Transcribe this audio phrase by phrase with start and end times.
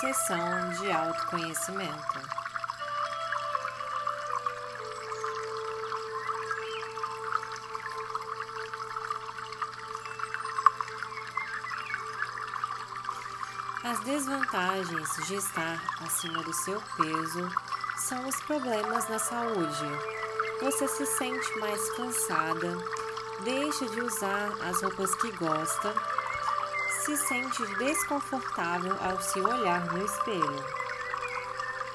[0.00, 2.20] Sessão de autoconhecimento.
[13.82, 17.50] As desvantagens de estar acima do seu peso
[17.96, 19.84] são os problemas na saúde.
[20.62, 22.76] Você se sente mais cansada,
[23.42, 25.92] deixa de usar as roupas que gosta
[27.08, 30.64] se sente desconfortável ao se olhar no espelho.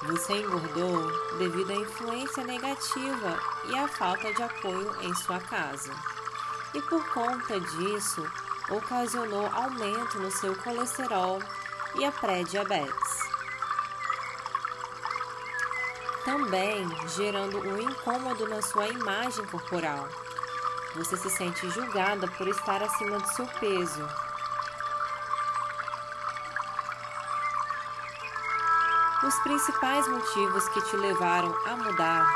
[0.07, 5.93] Você engordou devido à influência negativa e à falta de apoio em sua casa.
[6.73, 8.27] E por conta disso,
[8.71, 11.39] ocasionou aumento no seu colesterol
[11.93, 13.19] e a pré-diabetes.
[16.25, 20.09] Também gerando um incômodo na sua imagem corporal.
[20.95, 24.32] Você se sente julgada por estar acima do seu peso
[29.25, 32.27] Os principais motivos que te levaram a mudar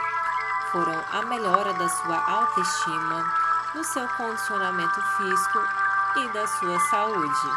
[0.72, 3.25] foram a melhora da sua autoestima,
[3.73, 5.59] do seu condicionamento físico
[6.16, 7.52] e da sua saúde.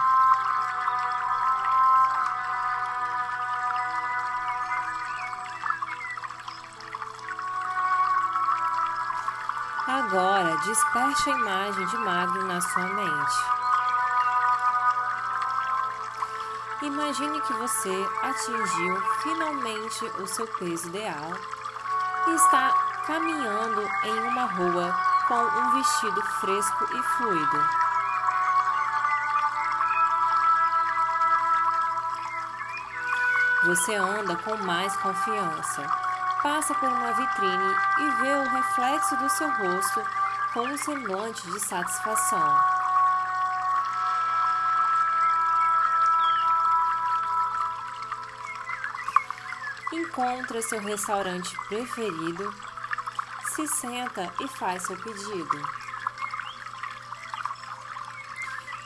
[9.87, 13.60] Agora, desperte a imagem de magro na sua mente.
[16.83, 21.31] Imagine que você atingiu finalmente o seu peso ideal
[22.27, 22.71] e está
[23.07, 24.97] caminhando em uma rua
[25.29, 27.65] com um vestido fresco e fluido.
[33.67, 35.87] Você anda com mais confiança,
[36.43, 40.03] passa por uma vitrine e vê o reflexo do seu rosto
[40.55, 42.80] com um semblante de satisfação.
[49.93, 52.55] Encontra seu restaurante preferido,
[53.55, 55.81] se senta e faz seu pedido.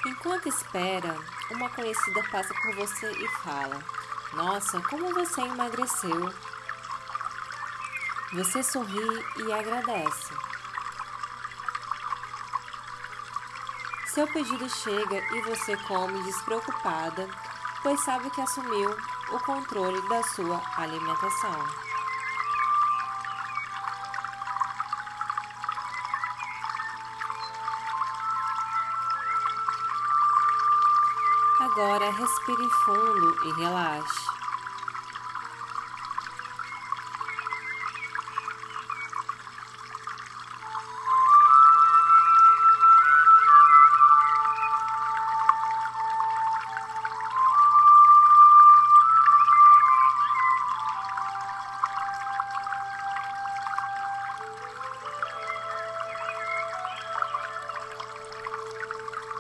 [0.07, 1.17] Enquanto espera,
[1.51, 3.79] uma conhecida passa por você e fala:
[4.33, 6.33] Nossa, como você emagreceu!
[8.33, 10.35] Você sorri e agradece.
[14.07, 17.29] Seu pedido chega e você come despreocupada,
[17.85, 18.91] pois sabe que assumiu
[19.31, 21.65] o controle da sua alimentação.
[31.61, 34.34] Agora respire fundo e relaxe.